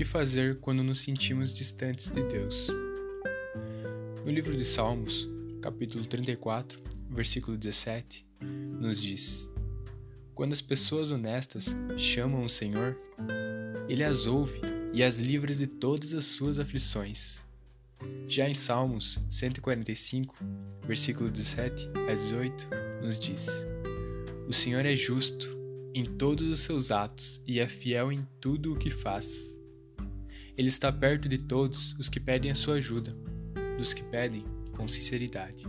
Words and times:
fazer 0.00 0.58
quando 0.60 0.82
nos 0.82 1.00
sentimos 1.00 1.54
distantes 1.54 2.10
de 2.10 2.22
Deus? 2.22 2.68
No 4.24 4.32
livro 4.32 4.56
de 4.56 4.64
Salmos, 4.64 5.28
capítulo 5.60 6.06
34, 6.06 6.80
versículo 7.10 7.56
17, 7.56 8.26
nos 8.80 9.00
diz: 9.00 9.48
Quando 10.34 10.54
as 10.54 10.62
pessoas 10.62 11.10
honestas 11.10 11.76
chamam 11.98 12.44
o 12.44 12.48
Senhor, 12.48 12.98
ele 13.86 14.02
as 14.02 14.26
ouve 14.26 14.58
e 14.94 15.04
as 15.04 15.18
livra 15.18 15.54
de 15.54 15.66
todas 15.66 16.14
as 16.14 16.24
suas 16.24 16.58
aflições. 16.58 17.44
Já 18.26 18.48
em 18.48 18.54
Salmos 18.54 19.20
145, 19.28 20.34
versículo 20.86 21.30
17 21.30 21.90
a 22.08 22.14
18, 22.14 22.68
nos 23.02 23.18
diz: 23.20 23.66
O 24.48 24.52
Senhor 24.52 24.86
é 24.86 24.96
justo 24.96 25.54
em 25.94 26.04
todos 26.04 26.48
os 26.48 26.60
seus 26.60 26.90
atos 26.90 27.42
e 27.46 27.60
é 27.60 27.68
fiel 27.68 28.10
em 28.10 28.26
tudo 28.40 28.72
o 28.72 28.78
que 28.78 28.90
faz. 28.90 29.51
Ele 30.56 30.68
está 30.68 30.92
perto 30.92 31.28
de 31.28 31.38
todos 31.38 31.94
os 31.98 32.10
que 32.10 32.20
pedem 32.20 32.50
a 32.50 32.54
sua 32.54 32.74
ajuda, 32.74 33.16
dos 33.78 33.94
que 33.94 34.02
pedem 34.02 34.44
com 34.76 34.86
sinceridade. 34.86 35.66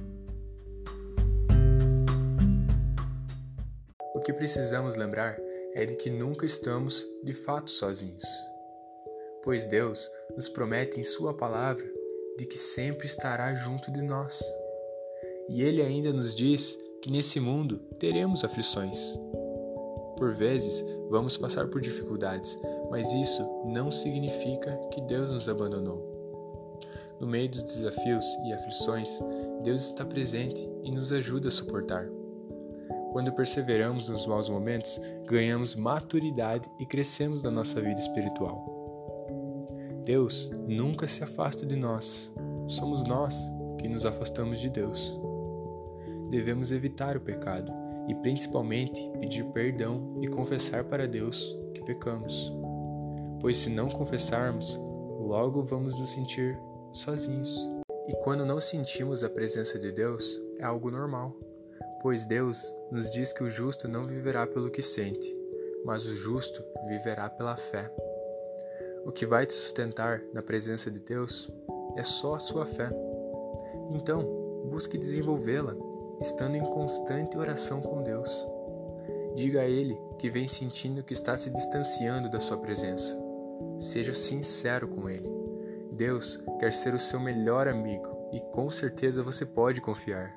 O 4.13 4.19
que 4.19 4.33
precisamos 4.33 4.95
lembrar 4.95 5.37
é 5.73 5.85
de 5.85 5.95
que 5.95 6.09
nunca 6.09 6.45
estamos 6.45 7.05
de 7.23 7.33
fato 7.33 7.71
sozinhos, 7.71 8.25
pois 9.41 9.65
Deus 9.65 10.09
nos 10.35 10.49
promete 10.49 10.99
em 10.99 11.03
Sua 11.03 11.33
palavra 11.33 11.89
de 12.37 12.45
que 12.45 12.57
sempre 12.57 13.07
estará 13.07 13.53
junto 13.55 13.91
de 13.91 14.01
nós. 14.01 14.41
E 15.49 15.63
Ele 15.63 15.81
ainda 15.81 16.11
nos 16.11 16.35
diz 16.35 16.77
que 17.01 17.09
nesse 17.09 17.39
mundo 17.39 17.79
teremos 17.99 18.43
aflições. 18.43 19.17
Por 20.23 20.33
vezes 20.33 20.85
vamos 21.09 21.37
passar 21.37 21.67
por 21.67 21.81
dificuldades, 21.81 22.57
mas 22.89 23.11
isso 23.11 23.45
não 23.65 23.91
significa 23.91 24.73
que 24.89 25.01
Deus 25.01 25.29
nos 25.31 25.49
abandonou. 25.49 26.01
No 27.19 27.27
meio 27.27 27.49
dos 27.49 27.61
desafios 27.61 28.25
e 28.45 28.53
aflições, 28.53 29.19
Deus 29.63 29.83
está 29.83 30.05
presente 30.05 30.65
e 30.81 30.91
nos 30.91 31.11
ajuda 31.11 31.49
a 31.49 31.51
suportar. 31.51 32.07
Quando 33.11 33.33
perseveramos 33.33 34.07
nos 34.07 34.25
maus 34.25 34.47
momentos, 34.47 34.97
ganhamos 35.27 35.75
maturidade 35.75 36.71
e 36.79 36.85
crescemos 36.85 37.43
na 37.43 37.51
nossa 37.51 37.81
vida 37.81 37.99
espiritual. 37.99 38.63
Deus 40.05 40.49
nunca 40.65 41.05
se 41.05 41.21
afasta 41.21 41.65
de 41.65 41.75
nós, 41.75 42.31
somos 42.69 43.03
nós 43.03 43.37
que 43.77 43.89
nos 43.89 44.05
afastamos 44.05 44.61
de 44.61 44.69
Deus. 44.69 45.19
Devemos 46.29 46.71
evitar 46.71 47.17
o 47.17 47.19
pecado 47.19 47.82
e 48.07 48.15
principalmente 48.15 49.09
pedir 49.19 49.45
perdão 49.45 50.15
e 50.21 50.27
confessar 50.27 50.83
para 50.83 51.07
Deus 51.07 51.57
que 51.73 51.83
pecamos. 51.83 52.51
Pois 53.39 53.57
se 53.57 53.69
não 53.69 53.89
confessarmos, 53.89 54.75
logo 55.19 55.63
vamos 55.63 55.99
nos 55.99 56.11
sentir 56.11 56.57
sozinhos. 56.91 57.55
E 58.07 58.13
quando 58.23 58.45
não 58.45 58.59
sentimos 58.59 59.23
a 59.23 59.29
presença 59.29 59.79
de 59.79 59.91
Deus, 59.91 60.41
é 60.59 60.65
algo 60.65 60.91
normal, 60.91 61.35
pois 62.01 62.25
Deus 62.25 62.61
nos 62.91 63.11
diz 63.11 63.31
que 63.31 63.43
o 63.43 63.49
justo 63.49 63.87
não 63.87 64.03
viverá 64.05 64.45
pelo 64.45 64.69
que 64.69 64.81
sente, 64.81 65.33
mas 65.85 66.05
o 66.05 66.15
justo 66.15 66.63
viverá 66.87 67.29
pela 67.29 67.55
fé. 67.55 67.89
O 69.05 69.11
que 69.11 69.25
vai 69.25 69.45
te 69.45 69.53
sustentar 69.53 70.21
na 70.33 70.41
presença 70.41 70.89
de 70.89 70.99
Deus 70.99 71.49
é 71.97 72.03
só 72.03 72.35
a 72.35 72.39
sua 72.39 72.65
fé. 72.65 72.89
Então, 73.91 74.23
busque 74.69 74.97
desenvolvê-la 74.97 75.75
estando 76.23 76.55
em 76.55 76.63
constante 76.63 77.37
oração 77.37 77.81
com 77.81 78.01
Deus. 78.01 78.47
Diga 79.35 79.59
a 79.59 79.65
Ele 79.65 79.99
que 80.17 80.29
vem 80.29 80.47
sentindo 80.47 81.03
que 81.03 81.11
está 81.11 81.35
se 81.35 81.49
distanciando 81.49 82.29
da 82.29 82.39
sua 82.39 82.57
presença. 82.57 83.21
Seja 83.77 84.13
sincero 84.13 84.87
com 84.87 85.09
Ele. 85.09 85.29
Deus 85.91 86.41
quer 86.61 86.71
ser 86.71 86.93
o 86.93 86.99
seu 86.99 87.19
melhor 87.19 87.67
amigo 87.67 88.07
e 88.31 88.39
com 88.39 88.71
certeza 88.71 89.21
você 89.21 89.45
pode 89.45 89.81
confiar. 89.81 90.33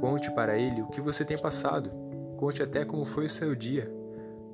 Conte 0.00 0.30
para 0.30 0.56
Ele 0.56 0.80
o 0.80 0.88
que 0.88 1.02
você 1.02 1.22
tem 1.22 1.36
passado. 1.36 1.90
Conte 2.38 2.62
até 2.62 2.82
como 2.82 3.04
foi 3.04 3.26
o 3.26 3.30
seu 3.30 3.54
dia, 3.54 3.84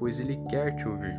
pois 0.01 0.19
Ele 0.19 0.37
quer 0.51 0.75
te 0.75 0.89
ouvir. 0.89 1.17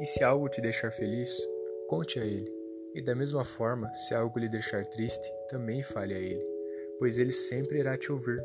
E 0.00 0.06
se 0.06 0.24
algo 0.24 0.48
te 0.48 0.62
deixar 0.62 0.90
feliz, 0.90 1.38
conte 1.86 2.18
a 2.18 2.24
Ele. 2.24 2.50
E 2.94 3.02
da 3.02 3.14
mesma 3.14 3.44
forma, 3.44 3.92
se 3.94 4.14
algo 4.14 4.38
lhe 4.38 4.48
deixar 4.48 4.86
triste, 4.86 5.30
também 5.50 5.82
fale 5.82 6.14
a 6.14 6.18
Ele 6.18 6.51
pois 7.02 7.18
ele 7.18 7.32
sempre 7.32 7.80
irá 7.80 7.98
te 7.98 8.12
ouvir. 8.12 8.40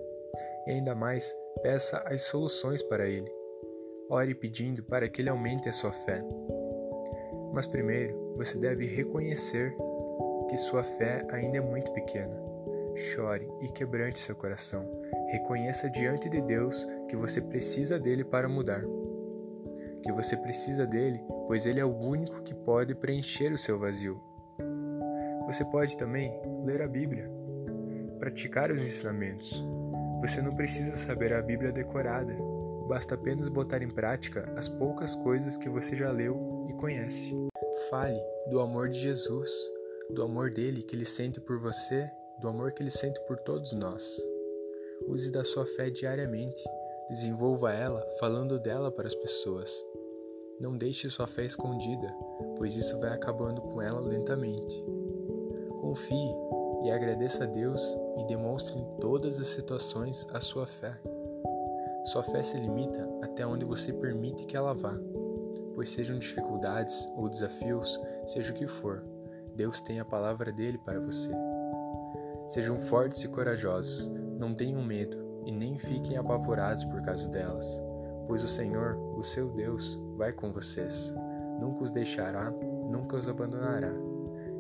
E 0.66 0.72
ainda 0.72 0.96
mais, 0.96 1.32
peça 1.62 2.00
as 2.08 2.24
soluções 2.24 2.82
para 2.82 3.06
ele. 3.08 3.32
Ore 4.10 4.34
pedindo 4.34 4.82
para 4.82 5.08
que 5.08 5.22
ele 5.22 5.30
aumente 5.30 5.70
a 5.70 5.72
sua 5.72 5.92
fé. 5.92 6.24
Mas 7.54 7.68
primeiro, 7.68 8.34
você 8.36 8.58
deve 8.58 8.88
reconhecer 8.88 9.78
que 10.50 10.58
sua 10.58 10.84
fé 10.84 11.24
ainda 11.30 11.58
é 11.58 11.62
muito 11.62 11.92
pequena. 11.92 12.36
Chore 12.96 13.48
e 13.62 13.68
quebrante 13.70 14.20
seu 14.20 14.36
coração. 14.36 14.90
Reconheça 15.28 15.88
diante 15.88 16.28
de 16.28 16.42
Deus 16.42 16.84
que 17.08 17.16
você 17.16 17.40
precisa 17.40 18.00
dele 18.00 18.24
para 18.24 18.50
mudar. 18.50 18.82
Que 20.02 20.12
você 20.12 20.36
precisa 20.36 20.84
dele, 20.84 21.22
pois 21.46 21.68
ele 21.68 21.80
é 21.80 21.86
o 21.86 21.96
único 21.96 22.42
que 22.42 22.56
pode 22.56 22.96
preencher 22.96 23.54
o 23.54 23.58
seu 23.58 23.78
vazio. 23.78 24.20
Você 25.46 25.64
pode 25.64 25.96
também 25.96 26.34
ler 26.66 26.82
a 26.82 26.88
Bíblia 26.88 27.38
praticar 28.18 28.72
os 28.72 28.82
ensinamentos. 28.82 29.64
Você 30.22 30.42
não 30.42 30.56
precisa 30.56 30.96
saber 30.96 31.34
a 31.34 31.42
Bíblia 31.42 31.72
decorada, 31.72 32.36
basta 32.88 33.16
apenas 33.16 33.50
botar 33.50 33.82
em 33.82 33.90
prática 33.90 34.52
as 34.58 34.68
poucas 34.68 35.16
coisas 35.16 35.58
que 35.58 35.70
você 35.70 35.96
já 35.96 36.12
leu 36.12 36.66
e 36.70 36.74
conhece. 36.74 37.34
Fale 37.90 38.20
do 38.50 38.60
amor 38.60 38.90
de 38.90 39.00
Jesus, 39.00 39.50
do 40.10 40.24
amor 40.24 40.52
dele 40.52 40.82
que 40.82 40.96
ele 40.96 41.06
sente 41.06 41.40
por 41.40 41.60
você, 41.60 42.10
do 42.40 42.48
amor 42.48 42.72
que 42.72 42.82
ele 42.82 42.90
sente 42.90 43.20
por 43.28 43.38
todos 43.38 43.74
nós. 43.74 44.18
Use 45.08 45.32
da 45.32 45.44
sua 45.44 45.66
fé 45.66 45.90
diariamente, 45.90 46.62
desenvolva 47.10 47.72
ela 47.72 48.06
falando 48.20 48.60
dela 48.60 48.92
para 48.92 49.08
as 49.08 49.16
pessoas. 49.16 49.72
Não 50.60 50.76
deixe 50.76 51.10
sua 51.10 51.28
fé 51.28 51.46
escondida, 51.46 52.12
pois 52.58 52.76
isso 52.76 53.00
vai 53.00 53.12
acabando 53.12 53.62
com 53.62 53.82
ela 53.82 54.00
lentamente. 54.00 54.84
Confie 55.80 56.34
e 56.84 56.92
agradeça 56.92 57.44
a 57.44 57.48
Deus 57.48 57.82
e 58.18 58.26
demonstre 58.26 58.78
em 58.78 58.86
todas 59.00 59.40
as 59.40 59.48
situações 59.48 60.26
a 60.34 60.40
sua 60.40 60.66
fé. 60.66 60.98
Sua 62.06 62.24
fé 62.24 62.42
se 62.44 62.58
limita 62.58 63.08
até 63.22 63.46
onde 63.46 63.66
você 63.66 63.92
permite 63.92 64.46
que 64.46 64.56
ela 64.56 64.74
vá, 64.74 64.98
pois 65.76 65.92
sejam 65.92 66.18
dificuldades 66.18 67.08
ou 67.16 67.30
desafios, 67.30 68.00
seja 68.26 68.52
o 68.52 68.56
que 68.56 68.68
for, 68.68 69.04
Deus 69.58 69.82
tem 69.82 70.00
a 70.00 70.06
palavra 70.06 70.52
dele 70.52 70.78
para 70.78 71.00
você. 71.00 71.32
Sejam 72.48 72.78
fortes 72.78 73.24
e 73.24 73.28
corajosos, 73.28 74.08
não 74.38 74.54
tenham 74.54 74.82
medo 74.84 75.18
e 75.46 75.52
nem 75.52 75.78
fiquem 75.78 76.16
apavorados 76.16 76.86
por 76.86 77.02
causa 77.02 77.28
delas, 77.30 77.82
pois 78.28 78.44
o 78.44 78.48
Senhor, 78.48 78.96
o 79.18 79.24
seu 79.24 79.50
Deus, 79.50 80.00
vai 80.16 80.32
com 80.32 80.52
vocês. 80.52 81.14
Nunca 81.60 81.84
os 81.84 81.92
deixará, 81.92 82.52
nunca 82.52 83.18
os 83.18 83.28
abandonará. 83.28 83.92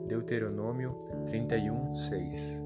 Deuteronômio 0.07 0.97
31, 1.27 1.93
6 1.93 2.61